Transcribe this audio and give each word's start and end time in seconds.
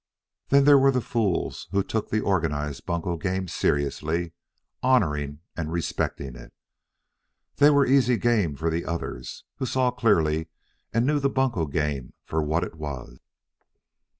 Then 0.49 0.63
there 0.63 0.79
were 0.79 0.89
the 0.89 0.99
fools 0.99 1.67
who 1.69 1.83
took 1.83 2.09
the 2.09 2.21
organized 2.21 2.87
bunco 2.87 3.17
game 3.17 3.47
seriously, 3.47 4.31
honoring 4.81 5.41
and 5.55 5.71
respecting 5.71 6.35
it. 6.35 6.51
They 7.57 7.69
were 7.69 7.85
easy 7.85 8.17
game 8.17 8.55
for 8.55 8.71
the 8.71 8.83
others, 8.83 9.43
who 9.57 9.67
saw 9.67 9.91
clearly 9.91 10.47
and 10.91 11.05
knew 11.05 11.19
the 11.19 11.29
bunco 11.29 11.67
game 11.67 12.13
for 12.25 12.41
what 12.41 12.63
it 12.63 12.73
was. 12.73 13.19